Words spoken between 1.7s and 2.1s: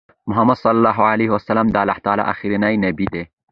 الله